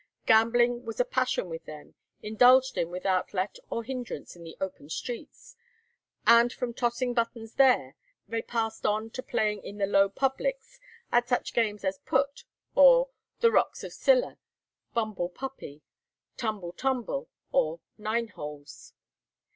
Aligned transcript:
Gambling 0.25 0.83
was 0.83 0.99
a 0.99 1.05
passion 1.05 1.47
with 1.47 1.65
them, 1.65 1.93
indulged 2.23 2.75
in 2.75 2.89
without 2.89 3.35
let 3.35 3.59
or 3.69 3.83
hindrance 3.83 4.35
in 4.35 4.43
the 4.43 4.57
open 4.59 4.89
streets; 4.89 5.55
and 6.25 6.51
from 6.51 6.73
tossing 6.73 7.13
buttons 7.13 7.53
there 7.53 7.95
they 8.27 8.41
passed 8.41 8.83
on 8.83 9.11
to 9.11 9.21
playing 9.21 9.61
in 9.63 9.77
the 9.77 9.85
low 9.85 10.09
publics 10.09 10.79
at 11.11 11.29
such 11.29 11.53
games 11.53 11.83
as 11.85 11.99
"put," 11.99 12.45
or 12.73 13.09
"the 13.41 13.51
rocks 13.51 13.83
of 13.83 13.93
Scylla," 13.93 14.39
"bumble 14.95 15.29
puppy," 15.29 15.83
"tumble 16.35 16.71
tumble," 16.71 17.29
or 17.51 17.79
"nine 17.99 18.29
holes." 18.29 18.93